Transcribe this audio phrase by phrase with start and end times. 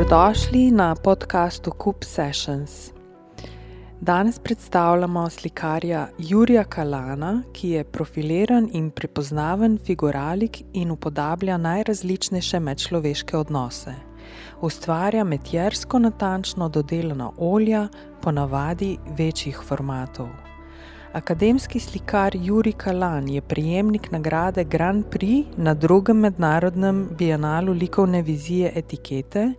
[0.00, 2.92] Dobrodošli na podkastu Coop Sessions.
[4.00, 13.36] Danes predstavljamo slikarja Jurija Kalana, ki je profiliran in prepoznaven figuralik in upodablja najrazličnejše medčloveške
[13.36, 13.94] odnose.
[14.60, 17.88] Ustvarja metjersko natančno dodelana olja,
[18.22, 20.49] ponavadi večjih formatov.
[21.10, 28.72] Akademski slikar Juri Kalan je prejemnik nagrade Grand Prix na drugem mednarodnem bienalu likovne vizije
[28.74, 29.52] etikete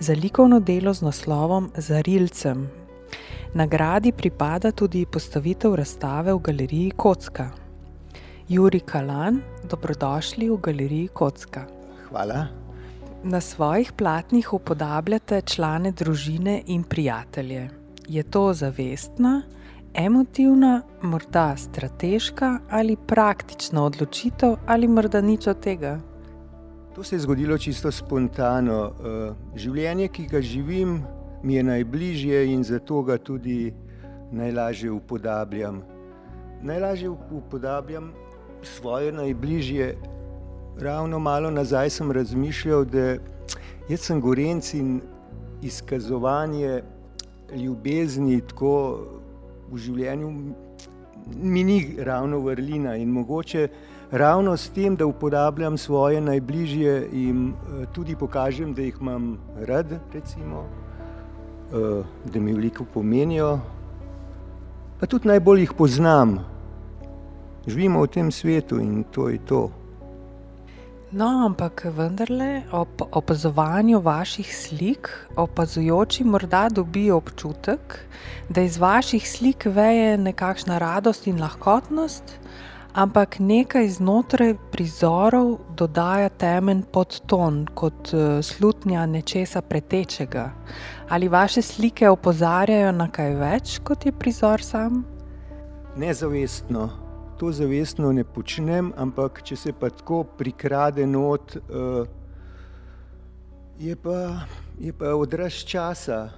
[0.00, 2.70] za likovno delo z naslovom Zarilcem.
[3.54, 7.50] Nagradi pripada tudi postavitev razstave v galeriji Kocka.
[8.48, 11.66] Juri Kalan, dobrodošli v galeriji Kocka.
[12.08, 12.46] Hvala.
[13.22, 17.68] Na svojih platnih upodabljate člane družine in prijatelje.
[18.08, 19.42] Je to zavestna?
[19.94, 26.00] Emotivna, morda strateška ali praktična odločitev, ali morda nič od tega?
[26.94, 28.84] To se je zgodilo čisto spontano.
[28.84, 31.02] Eh, življenje, ki ga živim,
[31.42, 33.74] mi je najbližje in zato ga tudi
[34.32, 35.82] najlažje upodabljam.
[36.62, 38.12] Najlažje upodabljam
[38.62, 39.96] svoje najbližje.
[40.78, 43.16] Ravno malo nazaj sem razmišljal, da
[43.96, 45.00] sem gorenc in
[45.62, 46.82] izkazovanje
[47.56, 48.98] ljubezni tako
[49.70, 50.30] v življenju
[51.42, 53.68] mi ni ravno vrlina in mogoče
[54.10, 59.98] ravno s tem, da uporabljam svoje najbližje in uh, tudi pokažem, da jih imam rad,
[60.12, 60.64] recimo,
[61.72, 63.58] uh, da mi veliko pomenijo,
[65.00, 66.38] pa tudi najbolj jih poznam.
[67.66, 69.70] Živimo v tem svetu in to je to.
[71.14, 78.00] No, ampak vendarle ob opazovanju vaših slik, opazujoči morda dobijo občutek,
[78.48, 82.34] da iz vaših slik veje nekakšna radost in lahkotnost,
[82.94, 88.10] ampak nekaj znotraj prizorov dodaja temen podton, kot
[88.42, 90.50] slutnja nečesa pretečega.
[91.08, 95.04] Ali vaše slike opozarjajo na kaj več, kot je prizor sam?
[95.96, 97.03] Nezavestno
[97.38, 102.06] to zavestno ne počnem, ampak če se pa tako prikrade not, uh,
[103.78, 104.46] je, pa,
[104.80, 106.28] je pa odraz časa,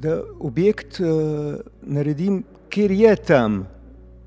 [0.00, 3.64] da objekt uh, naredim, ker je tam,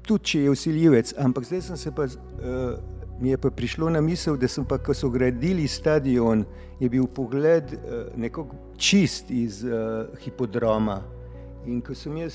[0.04, 1.14] tudi če je usiljivec.
[1.18, 2.10] Ampak zdaj sem se pa.
[2.10, 2.92] Uh,
[3.22, 6.42] Mi je pa prišlo na misel, da sem pa, ko so gradili stadion,
[6.82, 10.98] je bil pogled uh, nekako čist iz uh, hipodroma.
[11.70, 12.34] In ko sem jaz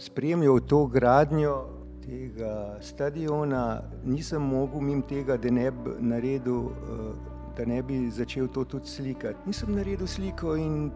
[0.00, 1.77] spremljal to gradnjo,
[2.08, 7.12] tega stadiona, nisem mogel mimo tega, da ne bi naredil, eh,
[7.56, 9.38] da ne bi začel to tudi slikati.
[9.46, 10.90] Nisem naredil sliko in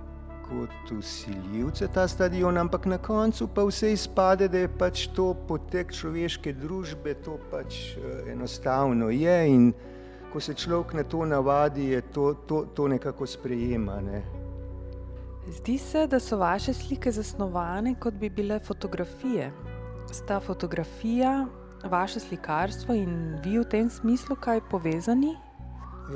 [0.48, 5.92] kot usiljivce ta stadion, ampak na koncu pa vse izpade, da je pač to potek
[5.92, 9.72] človeške družbe, to pač eh, enostavno je in
[10.32, 14.00] ko se človek na to navadi, je to, to, to nekako sprejema.
[14.00, 14.22] Ne.
[15.48, 19.50] Zdi se, da so vaše slike zasnovane, kot bi bile fotografije
[20.12, 21.46] sta fotografija,
[21.84, 25.36] vaše slikarstvo in vi v tem smislu kaj povezani?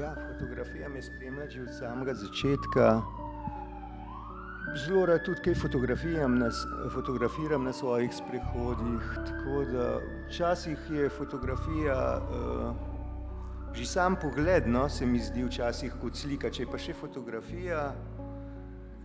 [0.01, 3.03] Ja, fotografija me spremlja že od samega začetka.
[4.77, 6.51] Zelo rad tudi kaj fotografiram na,
[6.91, 9.03] fotografiram na svojih sprehodih.
[9.27, 12.77] Tako da včasih je fotografija, uh,
[13.73, 16.51] že sam pogled, no, se mi zdi včasih kot slika.
[16.51, 17.95] Če je pa še fotografija,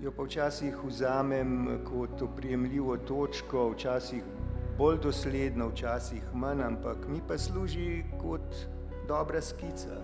[0.01, 4.23] jo pa včasih vzamem kot oprijemljivo točko, včasih
[4.81, 8.55] bolj dosledno, včasih manj, ampak mi pa služi kot
[9.07, 9.99] dobra skica.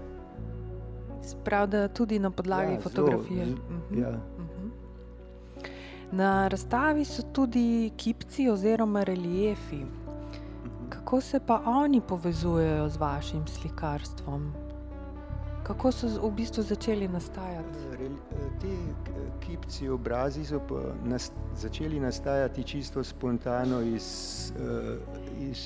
[1.24, 3.46] Sprav, da tudi na podlagi ja, fotografije.
[3.46, 4.02] Zelo, mhm.
[4.02, 4.12] ja.
[4.12, 4.68] Mhm.
[6.12, 9.82] Na razstavi so tudi kipci oziroma reliefi.
[9.82, 10.90] Mhm.
[10.90, 14.54] Kako se pa oni povezujejo z vašim slikarstvom?
[15.64, 17.80] Kako so v bistvu začeli nastajati?
[18.62, 18.74] Ti
[19.40, 24.08] kipci obrazi so pa nas, začeli nastajati čisto spontano iz,
[25.40, 25.62] iz,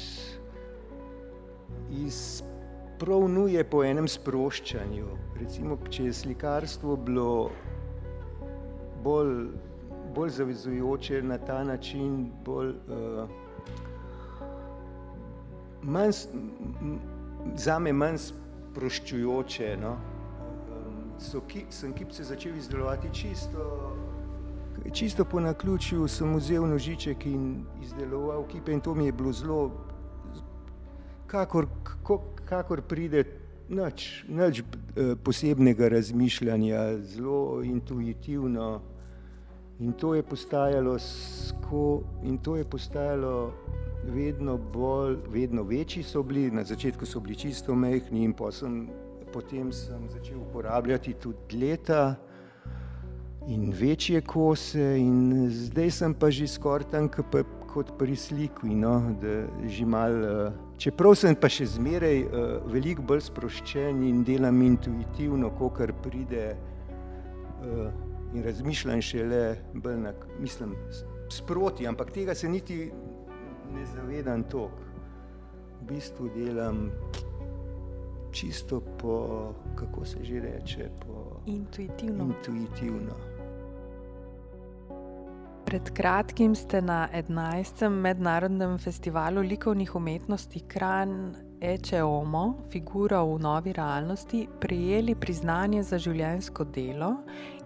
[1.90, 2.44] iz
[3.00, 5.08] pravnuje po enem sproščanju.
[5.40, 7.50] Recimo, če je slikarstvo bilo
[9.04, 9.48] bolj,
[10.16, 13.30] bolj zavezujoče na ta način, bolj, uh,
[15.82, 16.12] manj,
[17.56, 19.78] za me manj sproščujoče.
[19.82, 19.96] No?
[21.22, 23.96] So, ki, sem kipce začel izdelovati čisto,
[24.94, 29.60] čisto po naključju, sem vzel nožiček in izdeloval kipe in to mi je bilo zelo,
[31.28, 31.68] kakor,
[32.46, 33.24] kakor pride,
[33.70, 38.82] nič, nič eh, posebnega razmišljanja, zelo intuitivno.
[39.80, 43.54] In to je postajalo, sko, in to je postajalo
[44.04, 48.90] vedno bolj, vedno večji so bili, na začetku so bili čisto mehki in sem,
[49.34, 52.16] potem sem začel uporabljati tudi leta.
[53.48, 57.10] in večje kose, in zdaj sem pa že skoraj tam,
[57.74, 58.68] kot pri sliku.
[58.68, 59.02] No,
[59.86, 65.72] mal, uh, čeprav sem pa še zmeraj uh, veliko bolj sproščen in delam intuitivno, ko
[65.74, 66.56] kar pride.
[67.62, 67.90] Uh,
[68.32, 69.58] in razmišljam šele,
[70.00, 70.76] na, mislim,
[71.30, 72.92] sproti, ampak tega se niti
[73.74, 74.88] ne zavedam toliko.
[75.82, 76.92] V bistvu delam
[78.32, 82.24] čisto po, kako se že reče, po intuitivno.
[82.24, 83.16] intuitivno.
[85.66, 87.90] Pred kratkim ste na 11.
[87.90, 96.64] mednarodnem festivalu likovnih umetnosti Kran Eče Omo, figura v novi realnosti, prejeli priznanje za življensko
[96.64, 97.14] delo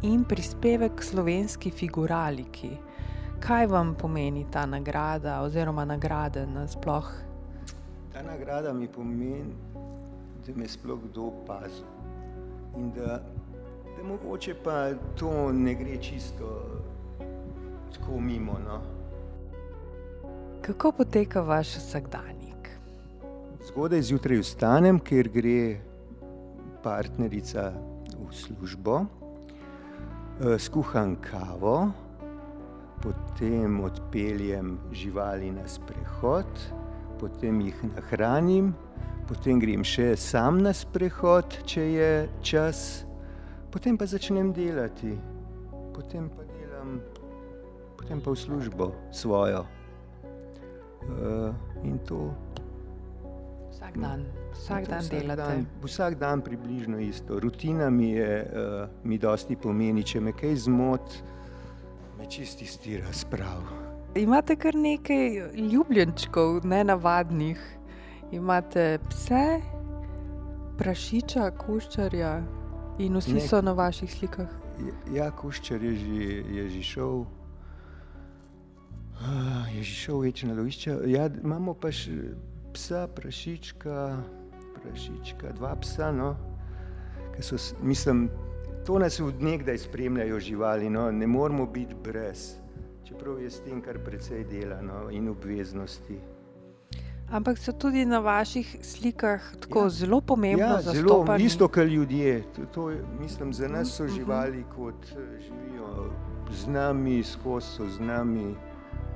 [0.04, 2.76] in prispevek slovenski figuraliki.
[3.40, 7.10] Kaj vam pomeni ta nagrada oziroma nagrade nasploh?
[8.14, 9.56] Ta nagrada mi pomeni,
[10.46, 11.84] da me sploh kdo opazi
[12.78, 13.20] in da,
[13.98, 16.66] da mogoče pa to ne gre čisto
[17.94, 18.60] tako mimo.
[18.66, 18.82] No.
[20.62, 22.70] Kako poteka vaš vsakdanjik?
[23.68, 25.82] Zgodaj zjutraj vstanem, ker gre
[26.84, 27.72] partnerica
[28.20, 31.92] v službo, eh, skuham kavo,
[33.02, 36.50] potem odpeljem živali na sprehod,
[37.20, 38.74] potem jih nahranim,
[39.28, 42.12] potem grem še sam na sprehod, če je
[42.46, 43.06] čas,
[43.74, 45.16] potem pa začnem delati,
[45.94, 47.00] potem pa delam
[48.06, 49.66] potem pa v službo svojo.
[51.06, 51.50] Uh,
[51.82, 52.30] in to.
[53.74, 55.42] Vsak dan, vsak dan vsak delate.
[55.42, 57.40] Dan, vsak dan približno isto.
[57.42, 61.18] Rutina mi je, uh, mi dosti pomeni, če me kaj zmot,
[62.18, 63.66] me čisti stira sprav.
[64.16, 67.60] Imate kar nekaj ljubljenčkov, ne navadnih.
[68.32, 69.62] Imate pse,
[70.78, 72.32] prašiča, kuščarja
[73.00, 73.50] in vsi Nek...
[73.50, 74.50] so na vaših slikah.
[75.14, 77.26] Ja, kuščar je že, je že šel.
[79.22, 80.98] Ah, je že šel več na lovišče.
[81.12, 82.36] Ja, imamo pa še
[82.76, 83.96] psa, prašička,
[84.82, 86.12] prašička dva psa.
[86.12, 86.34] No,
[87.40, 88.28] so, mislim,
[88.86, 92.58] to nas od nekdaj spremljajo živali, no, ne moramo biti brez,
[93.08, 96.20] čeprav je s tem kar precej dela no, in obveznosti.
[97.32, 99.90] Ampak so tudi na vaših slikah tako ja.
[99.90, 102.44] zelo pomembno ja, zelo, isto kot ljudje.
[102.56, 104.14] To, to, mislim, za nas so mhm.
[104.16, 106.12] živali, kot eh, živijo
[106.52, 108.56] z nami, skozi so z nami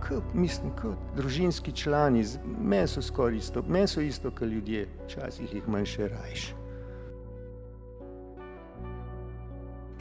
[0.08, 2.26] kot, mislim, kot družinski člani,
[2.62, 6.48] meni so skoraj isto, meni so isto, kot ljudje, včasih jih manj še rajš.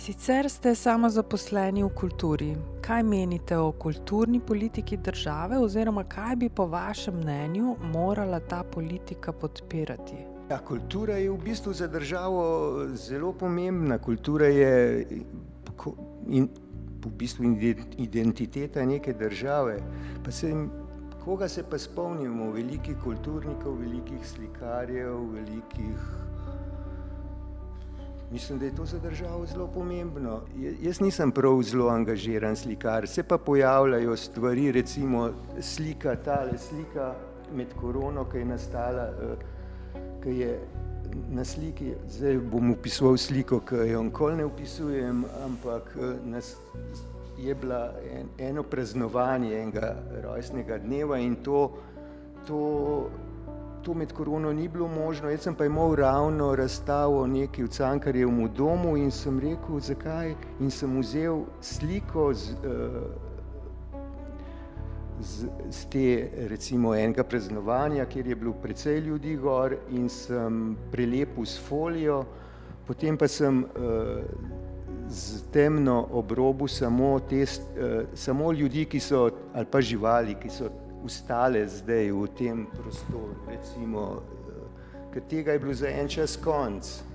[0.09, 2.47] Sicer ste samo zaposleni v kulturi.
[2.81, 9.33] Kaj menite o kulturni politiki države, oziroma kaj bi po vašem mnenju morala ta politika
[9.33, 10.17] podpirati?
[10.51, 13.99] Ja, kultura je v bistvu za državo zelo pomembna.
[13.99, 15.05] Kultura je
[16.29, 16.49] in
[17.05, 17.45] v bistvu
[17.99, 19.77] identiteta neke države.
[20.25, 20.55] Pa se,
[21.25, 22.49] koga se pa spomnimo?
[22.53, 26.28] Velikih kulturnikov, velikih slikarjev, velikih.
[28.33, 30.41] Mislim, da je to za državo zelo pomembno.
[30.81, 35.31] Jaz nisem prav zelo angažiran slikar, se pa pojavljajo stvari, recimo
[35.61, 37.15] slika, tale slika
[37.55, 39.37] med korono, ki je nastala, eh,
[40.23, 40.61] ki je
[41.31, 46.57] na sliki, zdaj bom opisoval sliko, ki jo nikoli ne opisujem, ampak eh, nas,
[47.39, 51.71] je bila en, eno praznovanje enega rojstnega dneva in to,
[52.47, 52.61] to,
[53.83, 55.31] to med korono ni bilo možno.
[55.31, 60.71] Jaz sem pa imel ravno razstavo nekaj v Cankarjevem domu in sem rekel, zakaj in
[60.71, 63.29] sem vzel sliko z, uh,
[65.21, 71.47] z, z te, recimo, enega praznovanja, kjer je bilo precej ljudi gor in sem prelepil
[71.47, 72.25] s folijo,
[72.87, 74.23] potem pa sem uh,
[75.09, 80.71] z temno obrobu samo, te, uh, samo ljudi, ki so, ali pa živali, ki so
[81.05, 87.09] ustale zdaj v tem prostoru, recimo, uh, ker tega je bilo za en čas konc.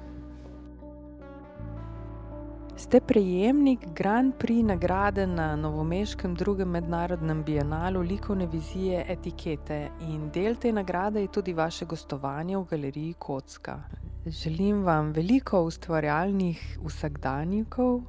[2.76, 10.56] Ste prejemnik Grand Prix nagrade na Novomeškem drugem mednarodnem bienalu likovne vizije etikete in del
[10.56, 13.78] te nagrade je tudi vaše gostovanje v galeriji Kocka.
[14.26, 18.02] Želim vam veliko ustvarjalnih vsakdanjikov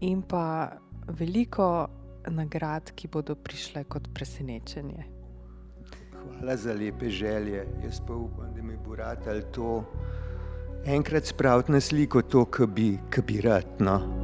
[0.00, 0.72] in pa
[1.06, 1.88] veliko
[2.28, 5.04] nagrad, ki bodo prišle kot presenečenje.
[6.20, 7.66] Hvala za lepe želje.
[7.84, 9.84] Jaz pa upam, da mi bo rad ali to
[10.84, 13.66] enkrat spraviti na sliko to, kar bi, bi rad.
[13.78, 14.19] No.